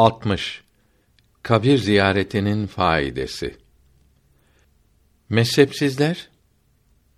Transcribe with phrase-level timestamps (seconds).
[0.00, 0.62] 60.
[1.42, 3.56] Kabir ziyaretinin faidesi.
[5.28, 6.28] Mezhepsizler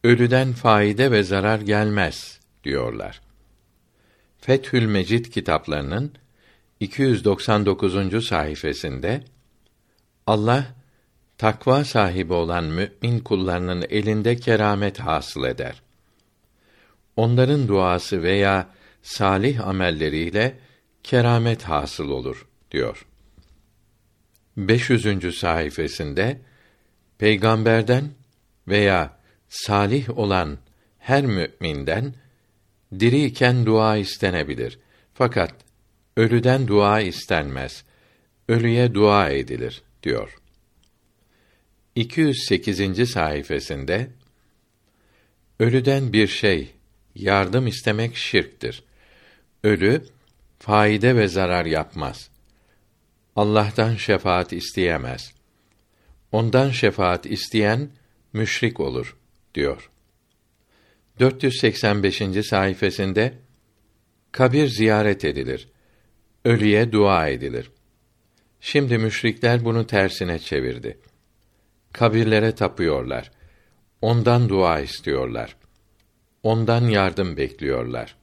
[0.05, 3.21] ölüden faide ve zarar gelmez diyorlar.
[4.39, 6.13] Fethül Mecid kitaplarının
[6.81, 8.27] 299.
[8.27, 9.21] sayfasında
[10.27, 10.67] Allah
[11.39, 15.83] takva sahibi olan mümin kullarının elinde keramet hasıl eder.
[17.17, 18.69] Onların duası veya
[19.03, 20.59] salih amelleriyle
[21.03, 23.07] keramet hasıl olur diyor.
[24.57, 25.39] 500.
[25.39, 26.37] sayfasında
[27.19, 28.11] peygamberden
[28.69, 30.59] veya salih olan
[30.99, 32.15] her müminden
[33.01, 34.79] diriyken dua istenebilir.
[35.15, 35.55] Fakat
[36.17, 37.85] ölüden dua istenmez.
[38.49, 40.39] Ölüye dua edilir diyor.
[41.95, 43.11] 208.
[43.11, 44.07] sayfasında
[45.61, 46.71] ölüden bir şey
[47.15, 48.85] yardım istemek şirktir.
[49.65, 50.05] Ölü
[50.59, 52.32] faide ve zarar yapmaz.
[53.37, 55.33] Allah'tan şefaat isteyemez.
[56.33, 57.91] Ondan şefaat isteyen
[58.33, 59.17] müşrik olur
[59.55, 59.91] diyor.
[61.21, 62.23] 485.
[62.49, 63.33] sayfasında
[64.33, 65.69] kabir ziyaret edilir.
[66.45, 67.71] Ölüye dua edilir.
[68.61, 70.99] Şimdi müşrikler bunu tersine çevirdi.
[71.93, 73.31] Kabirlere tapıyorlar.
[74.03, 75.57] Ondan dua istiyorlar.
[76.43, 78.17] Ondan yardım bekliyorlar.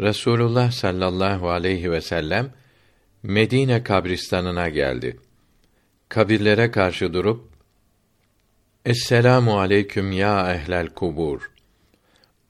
[0.00, 2.52] Resulullah sallallahu aleyhi ve sellem
[3.24, 5.16] Medine kabristanına geldi.
[6.08, 7.48] Kabirlere karşı durup
[8.84, 11.50] Esselamu aleyküm ya ehlel kubur.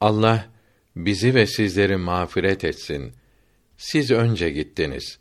[0.00, 0.48] Allah
[0.96, 3.12] bizi ve sizleri mağfiret etsin.
[3.76, 5.18] Siz önce gittiniz.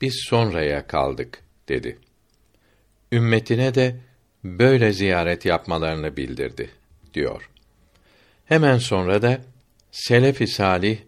[0.00, 1.98] Biz sonraya kaldık dedi.
[3.12, 3.96] Ümmetine de
[4.44, 6.70] böyle ziyaret yapmalarını bildirdi
[7.14, 7.50] diyor.
[8.44, 9.40] Hemen sonra da
[9.90, 10.98] selef-i salih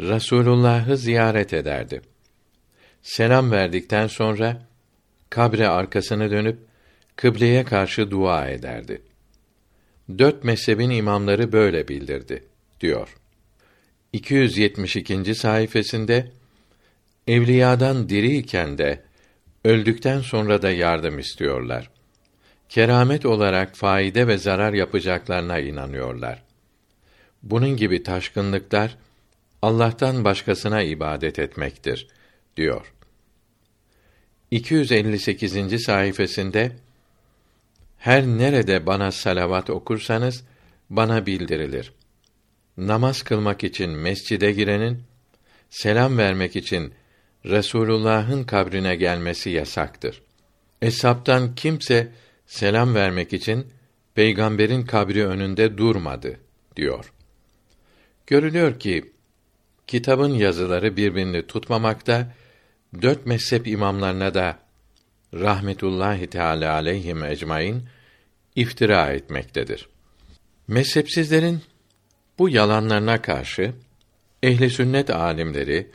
[0.00, 2.02] Resulullah'ı ziyaret ederdi.
[3.08, 4.62] Selam verdikten sonra
[5.30, 6.58] kabre arkasını dönüp
[7.16, 9.02] kıbleye karşı dua ederdi.
[10.18, 12.44] Dört mezhebin imamları böyle bildirdi
[12.80, 13.16] diyor.
[14.12, 15.34] 272.
[15.34, 16.24] sayfasında
[17.26, 19.02] evliyadan diriyken de
[19.64, 21.90] öldükten sonra da yardım istiyorlar.
[22.68, 26.42] Keramet olarak faide ve zarar yapacaklarına inanıyorlar.
[27.42, 28.96] Bunun gibi taşkınlıklar
[29.62, 32.08] Allah'tan başkasına ibadet etmektir
[32.56, 32.94] diyor.
[34.50, 35.82] 258.
[35.82, 36.70] sayfasında
[37.98, 40.44] her nerede bana salavat okursanız
[40.90, 41.92] bana bildirilir.
[42.76, 45.02] Namaz kılmak için mescide girenin
[45.70, 46.92] selam vermek için
[47.44, 50.22] Resulullah'ın kabrine gelmesi yasaktır.
[50.82, 52.12] Eshabtan kimse
[52.46, 53.66] selam vermek için
[54.14, 56.40] peygamberin kabri önünde durmadı
[56.76, 57.12] diyor.
[58.26, 59.12] Görülüyor ki
[59.86, 62.34] kitabın yazıları birbirini tutmamakta,
[63.02, 64.58] dört mezhep imamlarına da
[65.34, 67.82] rahmetullahi teala aleyhim ecmaîn
[68.56, 69.88] iftira etmektedir.
[70.68, 71.62] Mezhepsizlerin
[72.38, 73.72] bu yalanlarına karşı
[74.42, 75.90] ehli sünnet alimleri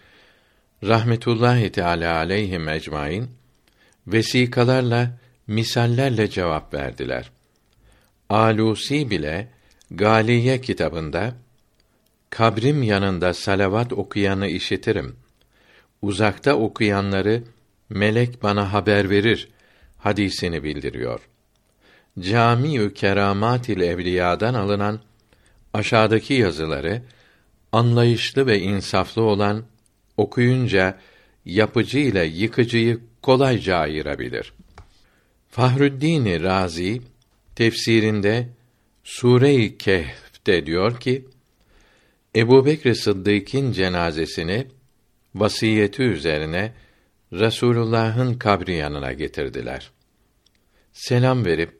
[0.84, 3.30] rahmetullahi teala aleyhim ecmaîn
[4.08, 7.32] vesikalarla, misallerle cevap verdiler.
[8.30, 9.50] Alusi bile
[9.96, 11.34] Galiye kitabında
[12.30, 15.16] kabrim yanında salavat okuyanı işitirim.
[16.04, 17.44] Uzakta okuyanları
[17.90, 19.48] melek bana haber verir
[19.98, 21.20] hadisini bildiriyor.
[22.20, 25.00] Camiü Keramatil Evliya'dan alınan
[25.74, 27.02] aşağıdaki yazıları
[27.72, 29.64] anlayışlı ve insaflı olan
[30.18, 31.00] okuyunca
[31.46, 34.54] yapıcı ile yıkıcıyı kolayca ayırabilir.
[35.50, 37.02] Fahrüddin Razi
[37.56, 38.50] tefsirinde
[39.04, 41.26] Sure-i Kehf'te diyor ki
[42.36, 44.68] Ebu Bekr Sıddık'ın cenazesini
[45.36, 46.74] vasiyeti üzerine
[47.34, 49.92] Resulullah'ın kabri yanına getirdiler.
[50.94, 51.80] Selam verip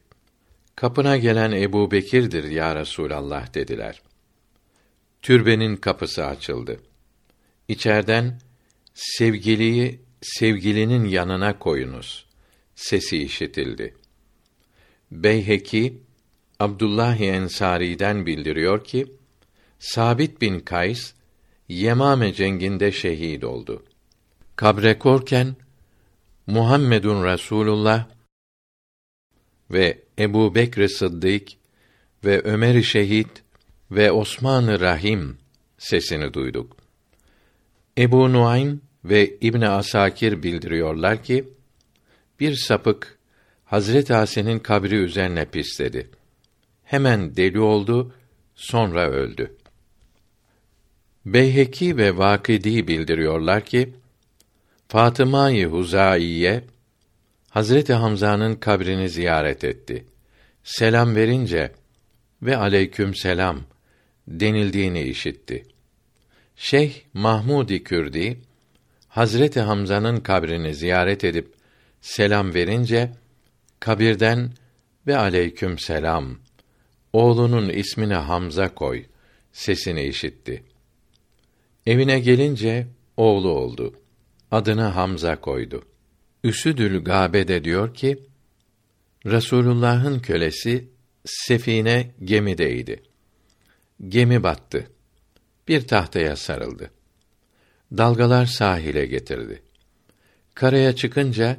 [0.76, 4.02] kapına gelen Ebu Bekir'dir ya Resulallah dediler.
[5.22, 6.80] Türbenin kapısı açıldı.
[7.68, 8.40] İçerden
[8.94, 12.26] sevgiliyi sevgilinin yanına koyunuz
[12.76, 13.96] sesi işitildi.
[15.12, 16.02] Beyheki
[16.60, 19.08] Abdullah Ensari'den bildiriyor ki
[19.80, 21.14] Sabit bin Kays
[21.74, 23.84] Yemame cenginde şehit oldu.
[24.56, 25.56] Kabre korken
[26.48, 28.08] Muhammedun Resulullah
[29.72, 31.48] ve Ebu Bekr Sıddık
[32.26, 33.44] ve Ömer-i Şehit
[33.92, 35.38] ve Osman-ı Rahim
[35.78, 36.78] sesini duyduk.
[37.98, 41.50] Ebu Nuaym ve İbn Asakir bildiriyorlar ki
[42.40, 43.20] bir sapık
[43.66, 46.10] Hazret Asi'nin kabri üzerine pisledi.
[46.84, 48.14] Hemen deli oldu,
[48.56, 49.56] sonra öldü.
[51.26, 53.94] Beyheki ve Vakidi bildiriyorlar ki
[54.88, 56.64] Fatıma-i Huzaiye
[57.50, 60.06] Hazreti Hamza'nın kabrini ziyaret etti.
[60.64, 61.72] Selam verince
[62.42, 63.60] ve aleyküm selam
[64.28, 65.66] denildiğini işitti.
[66.56, 68.38] Şeyh Mahmudi Kürdi
[69.08, 71.54] Hazreti Hamza'nın kabrini ziyaret edip
[72.02, 73.12] selam verince
[73.80, 74.52] kabirden
[75.08, 76.40] ve aleyküm selam
[77.14, 79.06] oğlunun ismini Hamza koy
[79.52, 80.64] sesini işitti.
[81.86, 82.88] Evine gelince
[83.18, 83.94] oğlu oldu.
[84.52, 85.84] Adını Hamza koydu.
[86.44, 88.20] Üsüdül Gabe diyor ki
[89.26, 90.88] Resulullah'ın kölesi
[91.26, 93.04] sefine gemideydi.
[94.08, 94.88] Gemi battı.
[95.68, 96.92] Bir tahtaya sarıldı.
[97.98, 99.62] Dalgalar sahile getirdi.
[100.56, 101.58] Karaya çıkınca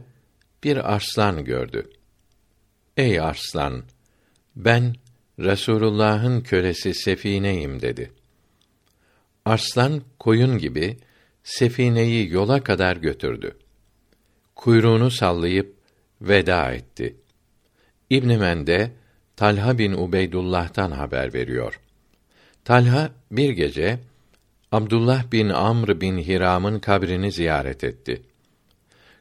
[0.65, 1.91] bir arslan gördü.
[2.97, 3.85] Ey arslan,
[4.57, 4.95] ben
[5.39, 8.13] Resulullah'ın kölesi Sefine'yim dedi.
[9.45, 10.97] Arslan koyun gibi
[11.43, 13.57] Sefine'yi yola kadar götürdü.
[14.55, 15.77] Kuyruğunu sallayıp
[16.21, 17.17] veda etti.
[18.11, 18.93] İbn Mende
[19.37, 21.81] Talha bin Ubeydullah'tan haber veriyor.
[22.65, 23.99] Talha bir gece
[24.73, 28.23] Abdullah bin Amr bin Hiram'ın kabrini ziyaret etti.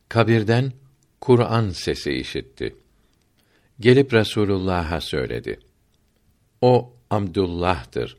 [0.09, 0.71] Kabirden
[1.21, 2.75] Kur'an sesi işitti.
[3.79, 5.59] Gelip Resulullah'a söyledi.
[6.61, 8.17] O Abdullah'tır.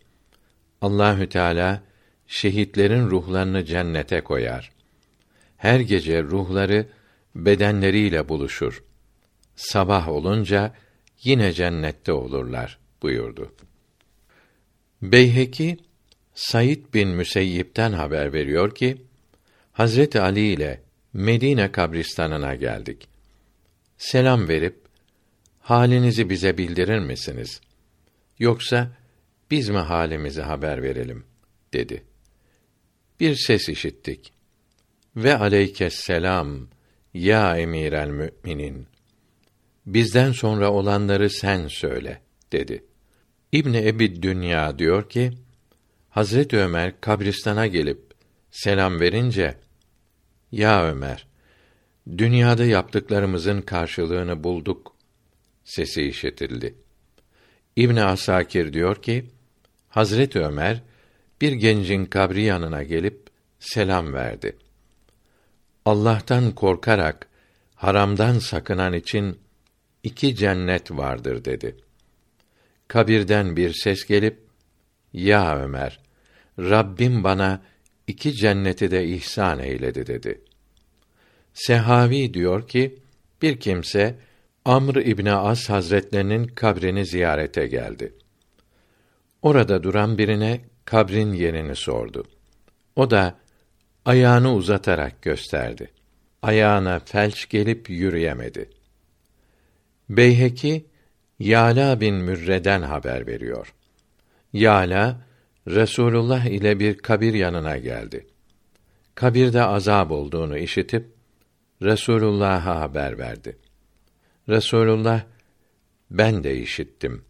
[0.80, 1.82] Allahü Teala
[2.26, 4.72] şehitlerin ruhlarını cennete koyar.
[5.56, 6.86] Her gece ruhları
[7.34, 8.84] bedenleriyle buluşur.
[9.56, 10.74] Sabah olunca
[11.22, 13.52] yine cennette olurlar buyurdu.
[15.02, 15.78] Beyheki
[16.34, 18.96] Said bin Müseyyip'ten haber veriyor ki
[19.72, 20.82] Hazreti Ali ile
[21.12, 23.08] Medine kabristanına geldik.
[23.98, 24.76] Selam verip
[25.60, 27.60] halinizi bize bildirir misiniz?
[28.38, 28.90] Yoksa
[29.50, 31.24] biz mi halimizi haber verelim
[31.72, 32.04] dedi.
[33.20, 34.32] Bir ses işittik.
[35.16, 36.68] Ve aleykes selam
[37.14, 38.86] ya emirel müminin.
[39.86, 42.20] Bizden sonra olanları sen söyle
[42.52, 42.84] dedi.
[43.52, 45.32] İbni Ebi Dünya diyor ki,
[46.10, 48.00] Hazret Ömer kabristana gelip
[48.50, 49.58] selam verince,
[50.52, 51.26] Ya Ömer,
[52.18, 54.96] dünyada yaptıklarımızın karşılığını bulduk
[55.64, 56.74] sesi işitildi.
[57.76, 59.24] İbn Asakir diyor ki,
[59.88, 60.82] Hazret Ömer
[61.40, 64.56] bir gencin kabri yanına gelip selam verdi.
[65.84, 67.28] Allah'tan korkarak
[67.74, 69.38] haramdan sakınan için
[70.02, 71.76] iki cennet vardır dedi.
[72.88, 74.38] Kabirden bir ses gelip,
[75.12, 76.00] Ya Ömer,
[76.58, 77.62] Rabbim bana
[78.06, 80.40] iki cenneti de ihsan eyledi dedi.
[81.54, 82.98] Sehavi diyor ki,
[83.42, 84.18] bir kimse
[84.64, 88.14] Amr İbni As Hazretlerinin kabrini ziyarete geldi.
[89.42, 92.24] Orada duran birine kabrin yerini sordu.
[92.96, 93.38] O da
[94.04, 95.90] ayağını uzatarak gösterdi.
[96.42, 98.70] Ayağına felç gelip yürüyemedi.
[100.08, 100.86] Beyheki
[101.38, 103.74] Yala bin Mürre'den haber veriyor.
[104.52, 105.20] Yala
[105.68, 108.26] Resulullah ile bir kabir yanına geldi.
[109.14, 111.14] Kabirde azab olduğunu işitip
[111.82, 113.58] Resulullah'a haber verdi.
[114.48, 115.22] Resulullah
[116.10, 117.24] ben de işittim.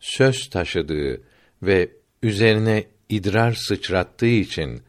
[0.00, 1.22] Söz taşıdığı
[1.62, 1.90] ve
[2.22, 4.82] üzerine idrar sıçrattığı için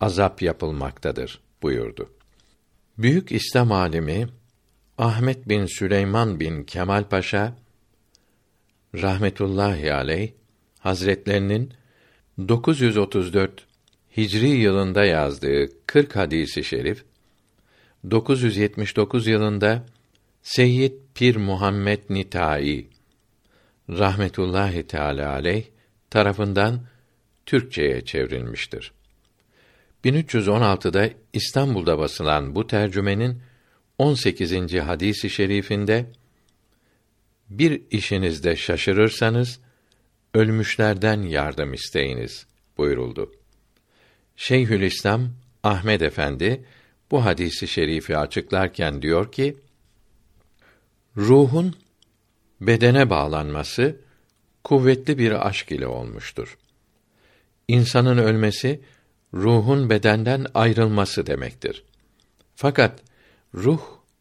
[0.00, 2.10] azap yapılmaktadır buyurdu.
[2.98, 4.28] Büyük İslam alimi
[4.98, 7.56] Ahmet bin Süleyman bin Kemal Paşa
[8.94, 10.32] rahmetullahi aleyh
[10.78, 11.72] Hazretlerinin
[12.48, 13.66] 934
[14.16, 17.04] Hicri yılında yazdığı 40 hadisi şerif
[18.10, 19.86] 979 yılında
[20.42, 22.86] Seyyid Pir Muhammed Nitai
[23.90, 25.64] rahmetullahi teala aleyh
[26.10, 26.80] tarafından
[27.46, 28.92] Türkçeye çevrilmiştir.
[30.04, 33.42] 1316'da İstanbul'da basılan bu tercümenin
[33.98, 34.74] 18.
[34.74, 36.06] hadisi şerifinde
[37.50, 39.60] bir işinizde şaşırırsanız
[40.34, 42.46] ölmüşlerden yardım isteyiniz
[42.78, 43.32] buyuruldu.
[44.36, 45.30] Şeyhülislam
[45.62, 46.64] Ahmed Efendi
[47.10, 49.56] bu hadisi şerifi açıklarken diyor ki:
[51.16, 51.74] Ruhun
[52.60, 54.00] bedene bağlanması
[54.66, 56.58] kuvvetli bir aşk ile olmuştur.
[57.68, 58.80] İnsanın ölmesi
[59.34, 61.84] ruhun bedenden ayrılması demektir.
[62.54, 63.02] Fakat
[63.54, 63.80] ruh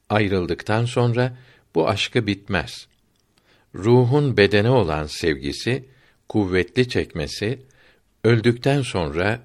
[0.09, 1.37] ayrıldıktan sonra
[1.75, 2.87] bu aşkı bitmez.
[3.75, 5.85] Ruhun bedene olan sevgisi,
[6.29, 7.59] kuvvetli çekmesi
[8.23, 9.39] öldükten sonra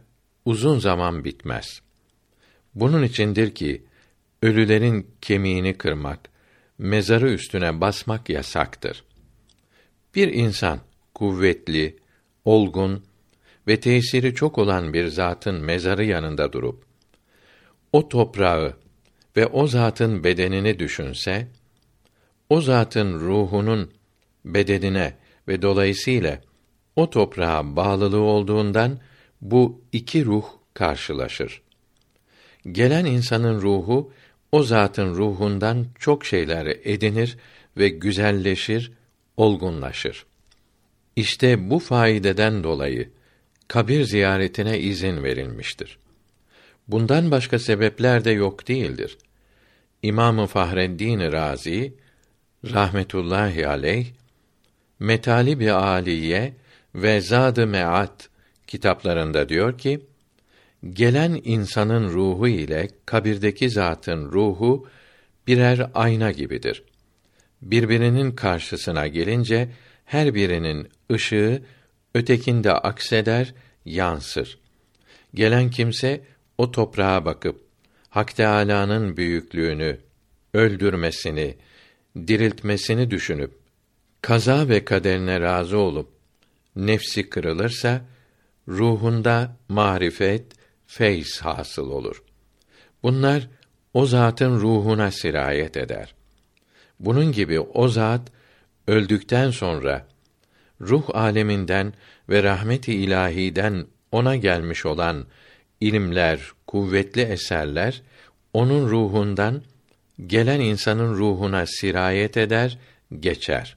[0.44, 1.80] uzun zaman bitmez.
[2.74, 3.84] Bunun içindir ki
[4.42, 6.20] ölülerin kemiğini kırmak,
[6.78, 9.04] mezarı üstüne basmak yasaktır.
[10.14, 10.80] Bir insan
[11.14, 11.96] kuvvetli,
[12.44, 13.04] olgun
[13.68, 16.84] ve tesiri çok olan bir zatın mezarı yanında durup
[17.92, 18.76] o toprağı
[19.36, 21.48] ve o zatın bedenini düşünse,
[22.48, 23.90] o zatın ruhunun
[24.44, 25.14] bedenine
[25.48, 26.40] ve dolayısıyla
[26.96, 28.98] o toprağa bağlılığı olduğundan
[29.40, 31.62] bu iki ruh karşılaşır.
[32.72, 34.12] Gelen insanın ruhu
[34.52, 37.38] o zatın ruhundan çok şeyler edinir
[37.76, 38.92] ve güzelleşir,
[39.36, 40.26] olgunlaşır.
[41.16, 43.10] İşte bu faideden dolayı
[43.68, 45.98] kabir ziyaretine izin verilmiştir.
[46.88, 49.18] Bundan başka sebepler de yok değildir.
[50.02, 51.94] İmamı Fahreddin Razi
[52.64, 54.06] rahmetullahi aleyh
[55.00, 56.54] Metali bir aliye
[56.94, 58.28] ve Zad-ı Me'at
[58.66, 60.00] kitaplarında diyor ki
[60.92, 64.88] gelen insanın ruhu ile kabirdeki zatın ruhu
[65.46, 66.82] birer ayna gibidir.
[67.62, 69.68] Birbirinin karşısına gelince
[70.10, 71.62] her birinin ışığı
[72.14, 74.58] ötekinde akseder, yansır.
[75.34, 76.20] Gelen kimse
[76.58, 77.60] o toprağa bakıp
[78.08, 79.98] Hak Teâlâ'nın büyüklüğünü,
[80.54, 81.56] öldürmesini,
[82.16, 83.52] diriltmesini düşünüp
[84.22, 86.08] kaza ve kaderine razı olup
[86.76, 88.04] nefsi kırılırsa
[88.68, 90.44] ruhunda marifet,
[90.86, 92.22] feyz hasıl olur.
[93.02, 93.48] Bunlar
[93.94, 96.14] o zatın ruhuna sirayet eder.
[97.00, 98.39] Bunun gibi o zat
[98.86, 100.06] öldükten sonra
[100.80, 101.92] ruh aleminden
[102.28, 105.26] ve rahmeti ilahiden ona gelmiş olan
[105.80, 108.02] ilimler, kuvvetli eserler
[108.52, 109.62] onun ruhundan
[110.26, 112.78] gelen insanın ruhuna sirayet eder,
[113.20, 113.76] geçer.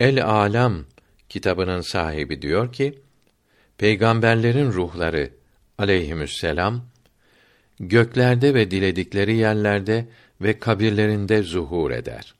[0.00, 0.84] El Alam
[1.28, 2.98] kitabının sahibi diyor ki,
[3.78, 5.30] peygamberlerin ruhları
[5.78, 6.84] aleyhisselam
[7.80, 10.08] göklerde ve diledikleri yerlerde
[10.40, 12.35] ve kabirlerinde zuhur eder.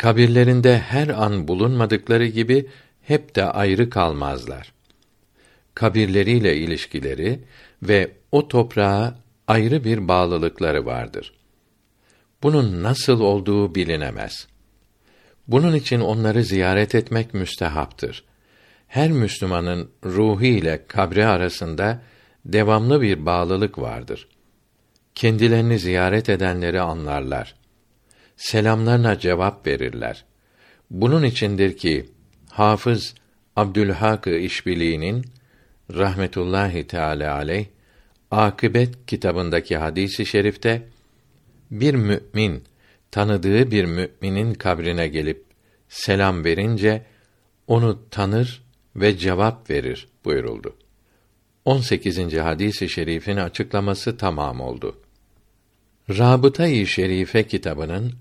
[0.00, 2.68] Kabirlerinde her an bulunmadıkları gibi
[3.02, 4.72] hep de ayrı kalmazlar.
[5.74, 7.40] Kabirleriyle ilişkileri
[7.82, 11.32] ve o toprağa ayrı bir bağlılıkları vardır.
[12.42, 14.46] Bunun nasıl olduğu bilinemez.
[15.48, 18.24] Bunun için onları ziyaret etmek müstehaptır.
[18.88, 22.02] Her Müslümanın ruhu ile kabri arasında
[22.44, 24.28] devamlı bir bağlılık vardır.
[25.14, 27.59] Kendilerini ziyaret edenleri anlarlar.
[28.40, 30.24] Selamlarına cevap verirler.
[30.90, 32.08] Bunun içindir ki
[32.50, 33.14] Hafız
[33.56, 35.24] Abdülhak İşbili'nin
[35.94, 37.66] rahmetullahi teala aleyh
[38.30, 40.82] Akıbet kitabındaki hadisi şerifte
[41.70, 42.64] bir mümin
[43.10, 45.44] tanıdığı bir müminin kabrine gelip
[45.88, 47.06] selam verince
[47.66, 48.62] onu tanır
[48.96, 50.76] ve cevap verir buyuruldu.
[51.64, 52.36] 18.
[52.36, 54.96] hadisi i şerifin açıklaması tamam oldu.
[56.10, 58.14] Rabıta-i Şerife kitabının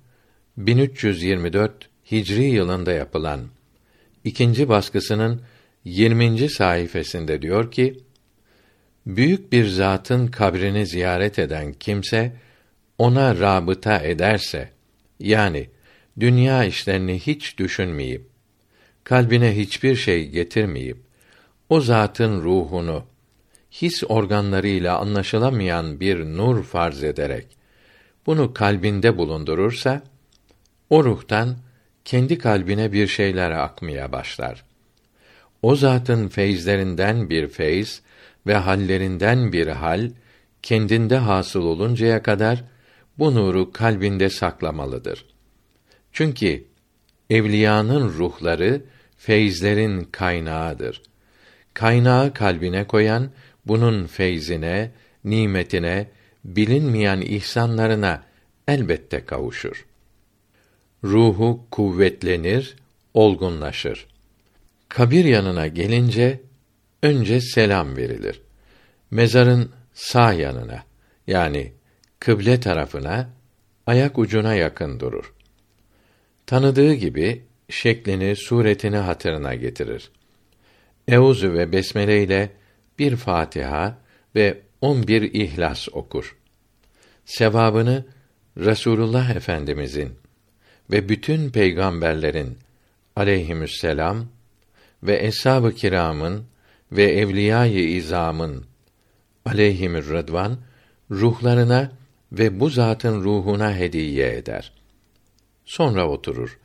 [0.59, 3.41] 1324 Hicri yılında yapılan
[4.23, 5.41] ikinci baskısının
[5.85, 6.49] 20.
[6.49, 7.99] sayfasında diyor ki:
[9.05, 12.33] Büyük bir zatın kabrini ziyaret eden kimse
[12.97, 14.69] ona rabıta ederse
[15.19, 15.69] yani
[16.19, 18.27] dünya işlerini hiç düşünmeyip
[19.03, 20.97] kalbine hiçbir şey getirmeyip
[21.69, 23.03] o zatın ruhunu
[23.71, 27.47] his organlarıyla anlaşılamayan bir nur farz ederek
[28.25, 30.03] bunu kalbinde bulundurursa
[30.89, 31.57] o ruhtan
[32.05, 34.65] kendi kalbine bir şeyler akmaya başlar.
[35.61, 38.01] O zatın feyizlerinden bir feyz
[38.47, 40.11] ve hallerinden bir hal
[40.63, 42.63] kendinde hasıl oluncaya kadar
[43.17, 45.25] bu nuru kalbinde saklamalıdır.
[46.11, 46.63] Çünkü
[47.29, 48.81] evliyanın ruhları
[49.17, 51.01] feyizlerin kaynağıdır.
[51.73, 53.29] Kaynağı kalbine koyan
[53.65, 54.91] bunun feyzine,
[55.23, 56.07] nimetine,
[56.45, 58.23] bilinmeyen ihsanlarına
[58.67, 59.88] elbette kavuşur.
[61.03, 62.75] Ruhu kuvvetlenir,
[63.13, 64.07] olgunlaşır.
[64.89, 66.41] Kabir yanına gelince
[67.03, 68.41] önce selam verilir.
[69.11, 70.83] Mezarın sağ yanına
[71.27, 71.73] yani
[72.19, 73.29] kıble tarafına
[73.87, 75.33] ayak ucuna yakın durur.
[76.45, 80.11] Tanıdığı gibi şeklini, suretini hatırına getirir.
[81.07, 82.49] Euzu ve besmele ile
[82.99, 83.97] bir Fatiha
[84.35, 86.37] ve on bir İhlas okur.
[87.25, 88.05] Sevabını
[88.57, 90.19] Resulullah Efendimizin
[90.91, 92.57] ve bütün peygamberlerin
[93.15, 94.25] aleyhisselam
[95.03, 96.45] ve eshab-ı kiramın
[96.91, 98.65] ve evliyâ-i izamın
[99.45, 100.57] aleyhimür rıdvan
[101.11, 101.91] ruhlarına
[102.31, 104.73] ve bu zatın ruhuna hediye eder.
[105.65, 106.59] Sonra oturur.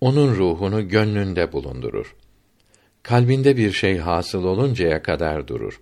[0.00, 2.16] Onun ruhunu gönlünde bulundurur.
[3.02, 5.80] Kalbinde bir şey hasıl oluncaya kadar durur.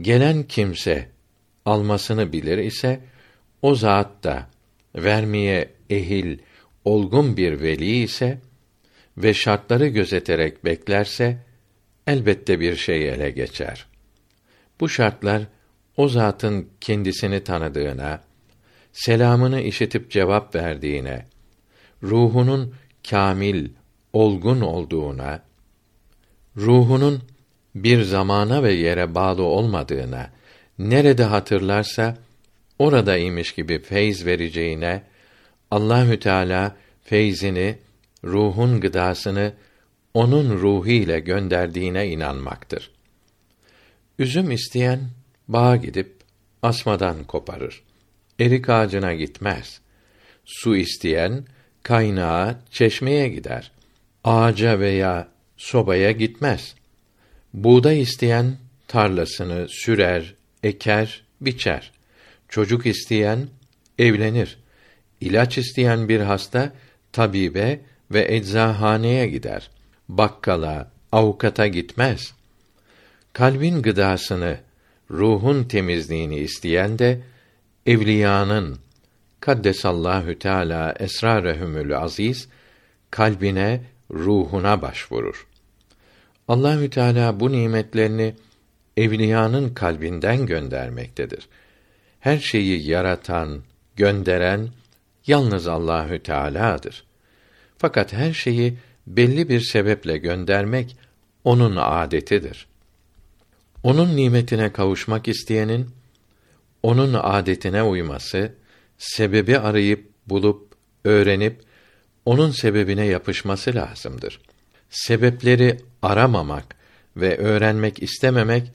[0.00, 1.08] Gelen kimse
[1.64, 3.00] almasını bilir ise
[3.62, 4.46] o zat da
[4.96, 6.38] vermeye ehil,
[6.90, 8.38] olgun bir veli ise
[9.16, 11.38] ve şartları gözeterek beklerse
[12.06, 13.86] elbette bir şey ele geçer.
[14.80, 15.42] Bu şartlar
[15.96, 18.20] o zatın kendisini tanıdığına,
[18.92, 21.26] selamını işitip cevap verdiğine,
[22.02, 22.74] ruhunun
[23.10, 23.68] kamil,
[24.12, 25.42] olgun olduğuna,
[26.56, 27.22] ruhunun
[27.74, 30.30] bir zamana ve yere bağlı olmadığına,
[30.78, 32.16] nerede hatırlarsa
[32.78, 35.09] orada imiş gibi feyz vereceğine
[35.70, 37.78] Allahü Teala feyzini,
[38.24, 39.52] ruhun gıdasını
[40.14, 42.90] onun ruhu ile gönderdiğine inanmaktır.
[44.18, 45.00] Üzüm isteyen
[45.48, 46.12] bağa gidip
[46.62, 47.82] asmadan koparır.
[48.40, 49.80] Erik ağacına gitmez.
[50.44, 51.44] Su isteyen
[51.82, 53.72] kaynağa, çeşmeye gider.
[54.24, 56.74] Ağaca veya sobaya gitmez.
[57.54, 58.56] Buğday isteyen
[58.88, 61.92] tarlasını sürer, eker, biçer.
[62.48, 63.48] Çocuk isteyen
[63.98, 64.59] evlenir.
[65.20, 66.72] İlaç isteyen bir hasta
[67.12, 69.70] tabibe ve eczahaneye gider.
[70.08, 72.34] Bakkala, avukata gitmez.
[73.32, 74.58] Kalbin gıdasını,
[75.10, 77.20] ruhun temizliğini isteyen de
[77.86, 78.78] evliyanın
[79.40, 82.48] kaddesallahu teala esrarehumül aziz
[83.10, 85.46] kalbine, ruhuna başvurur.
[86.48, 88.34] Allahü Teala bu nimetlerini
[88.96, 91.48] evliyanın kalbinden göndermektedir.
[92.20, 93.62] Her şeyi yaratan,
[93.96, 94.68] gönderen
[95.30, 97.04] yalnız Allahü Teala'dır.
[97.78, 100.96] Fakat her şeyi belli bir sebeple göndermek
[101.44, 102.66] onun adetidir.
[103.82, 105.90] Onun nimetine kavuşmak isteyenin
[106.82, 108.52] onun adetine uyması,
[108.98, 111.60] sebebi arayıp bulup öğrenip
[112.24, 114.40] onun sebebine yapışması lazımdır.
[114.90, 116.76] Sebepleri aramamak
[117.16, 118.72] ve öğrenmek istememek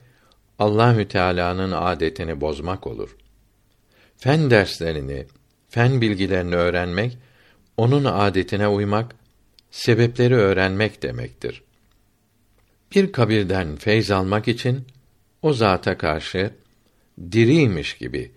[0.58, 3.16] Allahü Teala'nın adetini bozmak olur.
[4.16, 5.26] Fen derslerini,
[5.68, 7.18] fen bilgilerini öğrenmek
[7.76, 9.14] onun adetine uymak,
[9.70, 11.62] sebepleri öğrenmek demektir.
[12.94, 14.86] Bir kabirden feyz almak için
[15.42, 16.50] o zata karşı
[17.32, 18.32] diriymiş gibi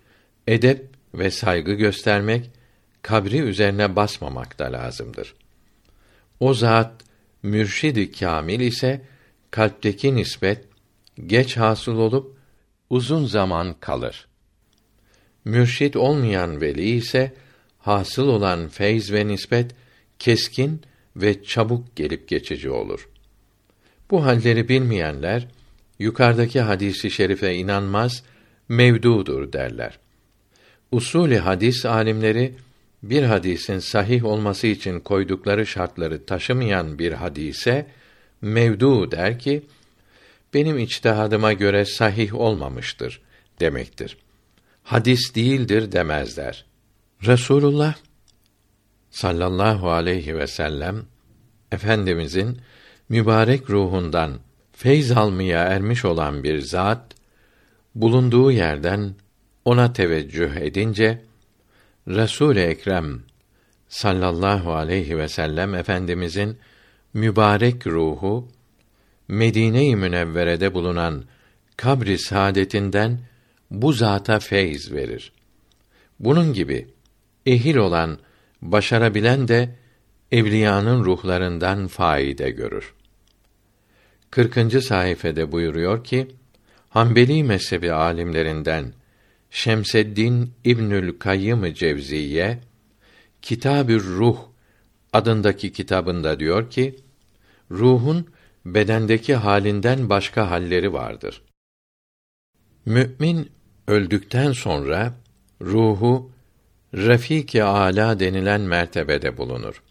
[0.48, 2.50] edep ve saygı göstermek,
[3.02, 5.36] kabri üzerine basmamak da lazımdır.
[6.40, 7.04] O zat
[7.44, 9.02] mürşidi kamil ise
[9.52, 10.66] kalpteki nispet
[11.26, 12.38] geç hasıl olup
[12.90, 14.29] uzun zaman kalır.
[15.46, 17.34] Mürşid olmayan veli ise
[17.80, 19.72] hasıl olan feyz ve nispet
[20.20, 20.82] keskin
[21.16, 23.10] ve çabuk gelip geçici olur.
[24.12, 25.48] Bu halleri bilmeyenler
[26.00, 28.24] yukarıdaki hadisi şerife inanmaz,
[28.70, 30.00] mevdudur derler.
[30.92, 32.54] Usulü hadis alimleri
[33.04, 37.88] bir hadisin sahih olması için koydukları şartları taşımayan bir hadise
[38.42, 39.64] mevdu der ki
[40.54, 43.22] benim içtihadıma göre sahih olmamıştır
[43.60, 44.18] demektir.
[44.90, 46.66] Hadis değildir demezler.
[47.26, 47.96] Resulullah
[49.10, 51.06] sallallahu aleyhi ve sellem
[51.72, 52.62] efendimizin
[53.10, 54.40] mübarek ruhundan
[54.72, 57.16] feyz almaya ermiş olan bir zat
[57.96, 59.16] bulunduğu yerden
[59.66, 61.22] ona teveccüh edince
[62.08, 63.22] Resul Ekrem
[63.90, 66.58] sallallahu aleyhi ve sellem efendimizin
[67.14, 68.48] mübarek ruhu
[69.28, 71.24] Medine-i Münevvere'de bulunan
[71.78, 73.20] kabri saadetinden
[73.72, 75.32] bu zata feyz verir.
[76.20, 76.88] Bunun gibi
[77.46, 78.20] ehil olan,
[78.62, 79.76] başarabilen de
[80.32, 82.94] evliyanın ruhlarından faide görür.
[84.32, 84.84] 40.
[84.84, 86.28] sayfede buyuruyor ki:
[86.90, 88.94] Hanbeli mezhebi alimlerinden
[89.52, 92.60] Şemseddin İbnül Kayyım Cevziye
[93.42, 94.40] Kitabür Ruh
[95.14, 96.96] adındaki kitabında diyor ki
[97.72, 98.28] ruhun
[98.66, 101.42] bedendeki halinden başka halleri vardır.
[102.86, 103.52] Mümin
[103.90, 105.14] öldükten sonra
[105.62, 106.32] ruhu
[106.94, 109.84] Refik-i Ala denilen mertebede bulunur.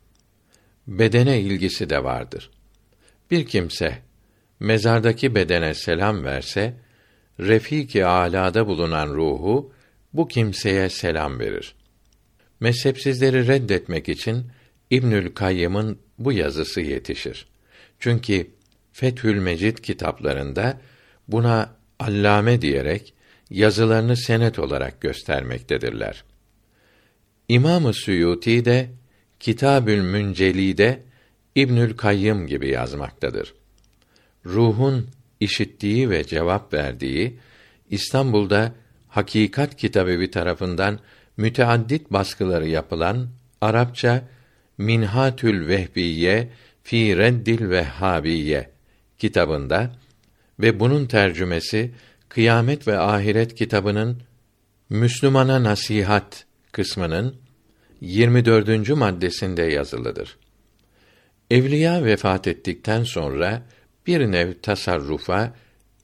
[0.87, 2.51] Bedene ilgisi de vardır.
[3.31, 3.99] Bir kimse
[4.61, 6.75] mezardaki bedene selam verse
[7.41, 9.73] Refik-i Alâ'da bulunan ruhu
[10.13, 11.75] bu kimseye selam verir.
[12.61, 14.47] Mezhepsizleri reddetmek için
[14.91, 17.47] İbnül Kayyım'ın bu yazısı yetişir.
[17.99, 18.51] Çünkü
[18.93, 20.81] Fethül Mecid kitaplarında
[21.29, 23.15] buna allame diyerek
[23.51, 26.25] yazılarını senet olarak göstermektedirler.
[27.49, 28.91] İmam-ı Suyuti de
[29.41, 31.03] Kitabül Münceli'de
[31.55, 33.55] İbnül Kayyım gibi yazmaktadır.
[34.47, 35.07] Ruhun
[35.41, 37.39] işittiği ve cevap verdiği
[37.91, 38.73] İstanbul'da
[39.09, 40.99] Hakikat Kitabevi tarafından
[41.37, 43.29] müteaddit baskıları yapılan
[43.61, 44.29] Arapça
[44.79, 46.49] Minhatül Vehbiye
[46.83, 48.71] fi Reddil Vehhabiye
[49.19, 49.93] kitabında
[50.61, 51.91] ve bunun tercümesi
[52.29, 54.23] Kıyamet ve Ahiret kitabının
[54.91, 57.37] Müslümana Nasihat kısmının
[58.01, 58.89] 24.
[58.89, 60.37] maddesinde yazılıdır.
[61.51, 63.63] Evliya vefat ettikten sonra
[64.07, 65.55] bir nev tasarrufa,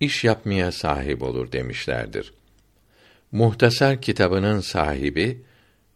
[0.01, 2.33] iş yapmaya sahip olur demişlerdir.
[3.33, 5.43] Muhtasar kitabının sahibi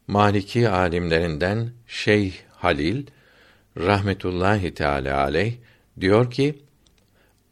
[0.07, 3.07] Maliki alimlerinden Şeyh Halil
[3.77, 5.55] rahmetullahi teala aleyh
[6.01, 6.59] diyor ki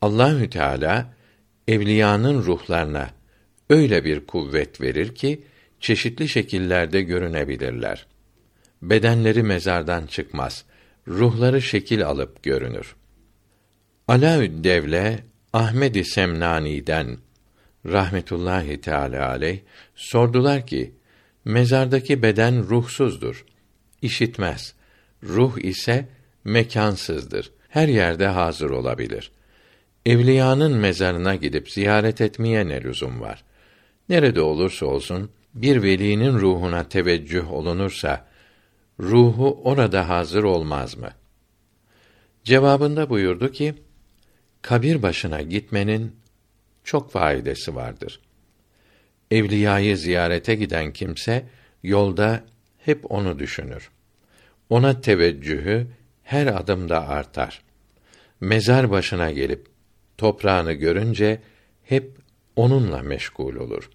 [0.01, 1.16] Allahü Teala
[1.69, 3.11] evliyanın ruhlarına
[3.71, 5.43] öyle bir kuvvet verir ki
[5.81, 8.07] çeşitli şekillerde görünebilirler.
[8.83, 10.65] Bedenleri mezardan çıkmaz.
[11.09, 12.97] Ruhları şekil alıp görünür.
[14.09, 17.19] Alaüddevle Ahmed-i Semnani'den
[17.87, 19.59] rahmetullahi teala aleyh
[19.95, 20.95] sordular ki
[21.45, 23.45] mezardaki beden ruhsuzdur.
[24.03, 24.75] işitmez.
[25.23, 26.09] Ruh ise
[26.45, 27.53] mekansızdır.
[27.69, 29.31] Her yerde hazır olabilir.
[30.07, 33.45] Evliyanın mezarına gidip ziyaret etmeye ne lüzum var?
[34.09, 38.27] Nerede olursa olsun bir velinin ruhuna teveccüh olunursa
[39.01, 41.11] ruhu orada hazır olmaz mı?
[42.45, 43.75] Cevabında buyurdu ki
[44.63, 46.17] kabir başına gitmenin
[46.85, 48.21] çok faydası vardır.
[49.31, 51.47] Evliyayı ziyarete giden kimse
[51.83, 52.45] yolda
[52.79, 53.91] hep onu düşünür.
[54.71, 55.87] Ona teveccühü
[56.23, 57.63] her adımda artar.
[58.41, 59.76] Mezar başına gelip
[60.19, 61.41] toprağını görünce
[61.83, 62.11] hep
[62.57, 63.91] onunla meşgul olur.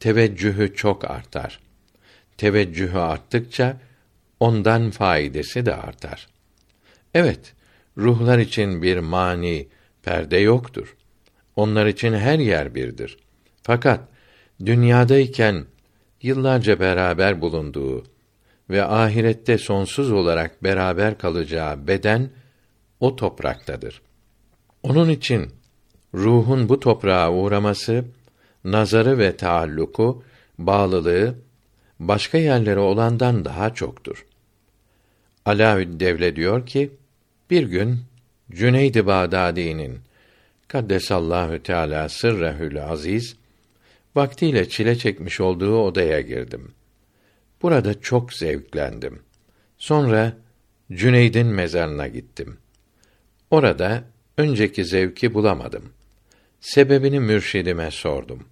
[0.00, 1.60] Teveccühü çok artar.
[2.36, 3.76] Teveccühü arttıkça
[4.40, 6.28] ondan faydası da artar.
[7.14, 7.54] Evet,
[7.96, 9.68] ruhlar için bir mani,
[10.02, 10.96] perde yoktur.
[11.56, 13.18] Onlar için her yer birdir.
[13.62, 14.00] Fakat
[14.66, 15.64] dünyadayken
[16.22, 18.04] yıllarca beraber bulunduğu
[18.70, 22.30] ve ahirette sonsuz olarak beraber kalacağı beden
[23.00, 24.02] o topraktadır.
[24.82, 25.50] Onun için
[26.14, 28.04] ruhun bu toprağa uğraması,
[28.64, 30.24] nazarı ve taalluku,
[30.58, 31.34] bağlılığı
[32.00, 34.26] başka yerlere olandan daha çoktur.
[35.44, 36.90] Alaüddevle diyor ki,
[37.50, 37.98] bir gün
[38.50, 39.98] Cüneyd-i Bağdadi'nin
[40.68, 43.36] Kaddesallahu Teala sırrehül aziz
[44.16, 46.72] vaktiyle çile çekmiş olduğu odaya girdim.
[47.62, 49.22] Burada çok zevklendim.
[49.78, 50.36] Sonra
[50.92, 52.58] Cüneyd'in mezarına gittim.
[53.50, 54.04] Orada
[54.38, 55.82] önceki zevki bulamadım.
[56.60, 58.44] Sebebini mürşidime sordum.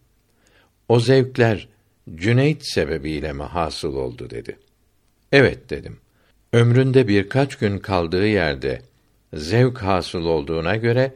[0.89, 1.69] O zevkler
[2.15, 4.59] Cüneyd sebebiyle mi hasıl oldu dedi.
[5.33, 5.97] Evet dedim.
[6.53, 8.83] Ömründe birkaç gün kaldığı yerde
[9.35, 11.15] zevk hasıl olduğuna göre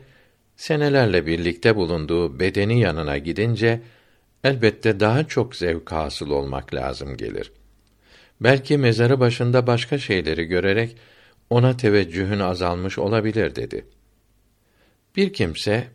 [0.56, 3.80] senelerle birlikte bulunduğu bedeni yanına gidince
[4.44, 7.52] elbette daha çok zevk hasıl olmak lazım gelir.
[8.40, 10.96] Belki mezarı başında başka şeyleri görerek
[11.50, 13.85] ona teveccühün azalmış olabilir dedi.
[15.16, 15.88] Bir kimse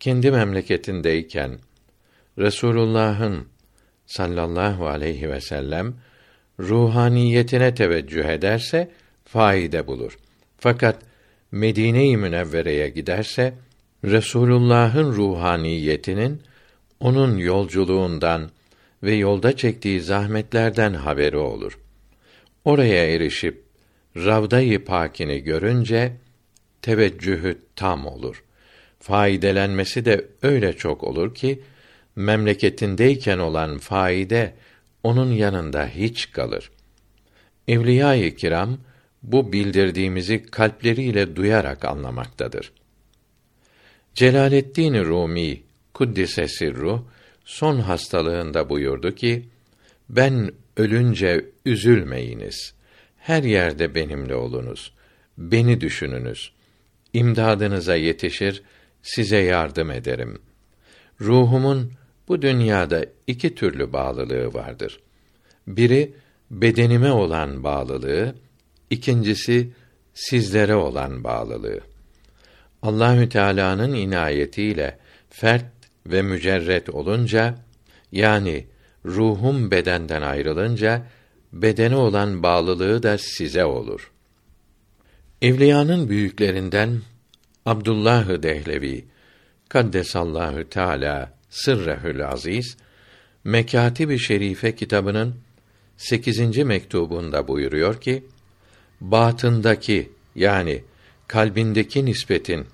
[0.00, 1.58] kendi memleketindeyken
[2.38, 3.48] Resulullah'ın
[4.06, 5.94] sallallahu aleyhi ve sellem
[6.60, 8.90] ruhaniyetine teveccüh ederse
[9.24, 10.18] faide bulur.
[10.58, 11.02] Fakat
[11.52, 13.54] Medine-i Münevvere'ye giderse
[14.04, 16.42] Resulullah'ın ruhaniyetinin
[17.00, 18.50] onun yolculuğundan
[19.02, 21.78] ve yolda çektiği zahmetlerden haberi olur.
[22.64, 23.64] Oraya erişip
[24.16, 26.12] Ravda-i Pakini görünce
[26.82, 28.44] teveccühü tam olur.
[29.00, 31.62] Faydelenmesi de öyle çok olur ki
[32.16, 34.54] memleketindeyken olan faide
[35.02, 36.70] onun yanında hiç kalır.
[37.68, 38.78] Evliya-i kiram
[39.22, 42.72] bu bildirdiğimizi kalpleriyle duyarak anlamaktadır.
[44.14, 45.62] Celaleddin Rumi
[45.94, 47.06] kuddise sirru
[47.44, 49.48] son hastalığında buyurdu ki
[50.08, 52.74] ben ölünce üzülmeyiniz.
[53.16, 54.92] Her yerde benimle olunuz.
[55.38, 56.52] Beni düşününüz.
[57.12, 58.62] İmdadınıza yetişir,
[59.02, 60.38] size yardım ederim.
[61.20, 61.92] Ruhumun
[62.28, 65.00] bu dünyada iki türlü bağlılığı vardır.
[65.66, 66.14] Biri
[66.50, 68.34] bedenime olan bağlılığı,
[68.90, 69.70] ikincisi
[70.14, 71.80] sizlere olan bağlılığı.
[72.82, 74.98] Allahü Teala'nın inayetiyle
[75.30, 75.64] fert
[76.06, 77.54] ve mücerret olunca
[78.12, 78.66] yani
[79.04, 81.06] ruhum bedenden ayrılınca
[81.52, 84.12] bedene olan bağlılığı da size olur.
[85.42, 87.00] Evliyanın büyüklerinden
[87.68, 89.04] Abdullah Dehlevi
[89.68, 92.76] Kaddesallahu Teala sırrehül aziz
[93.44, 95.34] Mekatib-i Şerife kitabının
[95.96, 96.56] 8.
[96.58, 98.24] mektubunda buyuruyor ki
[99.00, 100.84] batındaki yani
[101.26, 102.66] kalbindeki nispetin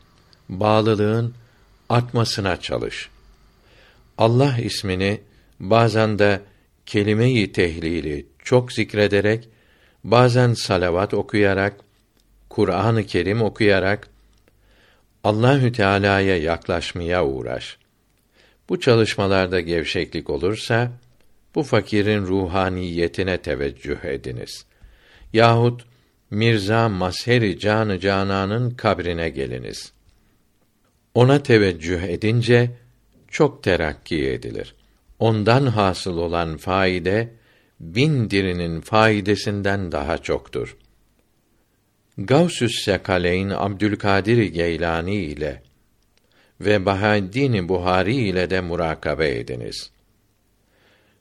[0.48, 1.34] bağlılığın
[1.88, 3.08] artmasına çalış.
[4.18, 5.20] Allah ismini
[5.60, 6.40] bazen de
[6.86, 9.48] kelime-i tehlili çok zikrederek,
[10.04, 11.76] bazen salavat okuyarak,
[12.48, 14.13] Kur'an-ı Kerim okuyarak
[15.24, 17.78] Allahü Teala'ya yaklaşmaya uğraş.
[18.68, 20.92] Bu çalışmalarda gevşeklik olursa
[21.54, 24.66] bu fakirin ruhaniyetine teveccüh ediniz.
[25.32, 25.84] Yahut
[26.30, 29.92] Mirza Masheri Canı Canan'ın kabrine geliniz.
[31.14, 32.70] Ona teveccüh edince
[33.30, 34.74] çok terakki edilir.
[35.18, 37.34] ondan hasıl olan faide
[37.80, 40.76] bin dirinin faidesinden daha çoktur.
[42.18, 45.62] Gavsüs Sekaleyn Abdülkadir Geylani ile
[46.60, 49.90] ve Bahaddin Buhari ile de murakabe ediniz.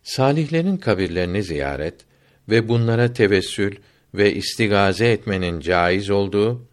[0.04, 1.96] Salihlerin kabirlerini ziyaret
[2.50, 3.76] ve bunlara tevessül
[4.14, 6.66] ve istigaze etmenin caiz olduğu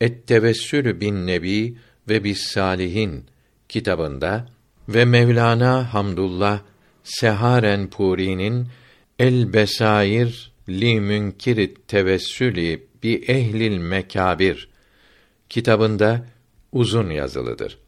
[0.00, 1.76] Et Tevessül bin Nebi
[2.08, 3.24] ve bis Salihin
[3.68, 4.48] kitabında
[4.88, 6.60] ve Mevlana Hamdullah
[7.04, 8.66] Seharen Puri'nin
[9.18, 14.68] El Besair li Münkirit Tevessüli bi Ehlil Mekabir
[15.48, 16.26] kitabında
[16.72, 17.78] uzun yazılıdır.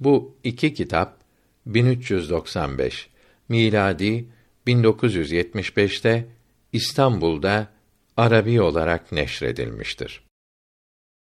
[0.00, 1.20] Bu iki kitap
[1.66, 3.08] 1395
[3.48, 4.26] miladi
[4.66, 6.26] 1975'te
[6.72, 7.68] İstanbul'da
[8.16, 10.29] Arabi olarak neşredilmiştir.